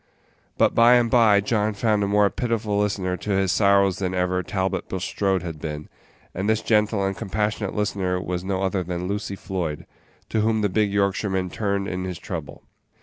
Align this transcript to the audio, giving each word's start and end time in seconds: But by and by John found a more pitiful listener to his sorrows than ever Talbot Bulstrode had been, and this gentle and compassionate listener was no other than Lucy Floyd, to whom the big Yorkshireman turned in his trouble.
But 0.57 0.73
by 0.73 0.95
and 0.95 1.11
by 1.11 1.41
John 1.41 1.75
found 1.75 2.03
a 2.03 2.07
more 2.07 2.27
pitiful 2.31 2.79
listener 2.79 3.15
to 3.17 3.29
his 3.29 3.51
sorrows 3.51 3.99
than 3.99 4.15
ever 4.15 4.41
Talbot 4.41 4.89
Bulstrode 4.89 5.43
had 5.43 5.59
been, 5.61 5.89
and 6.33 6.49
this 6.49 6.63
gentle 6.63 7.05
and 7.05 7.15
compassionate 7.15 7.75
listener 7.75 8.19
was 8.19 8.43
no 8.43 8.63
other 8.63 8.81
than 8.81 9.07
Lucy 9.07 9.35
Floyd, 9.35 9.85
to 10.29 10.39
whom 10.41 10.61
the 10.61 10.69
big 10.69 10.91
Yorkshireman 10.91 11.51
turned 11.51 11.87
in 11.87 12.05
his 12.05 12.17
trouble. 12.17 12.63